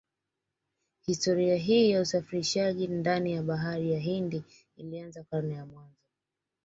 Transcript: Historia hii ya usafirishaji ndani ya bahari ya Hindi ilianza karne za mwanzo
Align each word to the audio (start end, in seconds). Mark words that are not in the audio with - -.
Historia 1.01 1.55
hii 1.55 1.89
ya 1.91 2.01
usafirishaji 2.01 2.87
ndani 2.87 3.33
ya 3.33 3.43
bahari 3.43 3.91
ya 3.93 3.99
Hindi 3.99 4.43
ilianza 4.77 5.23
karne 5.23 5.55
za 5.55 5.65
mwanzo 5.65 5.97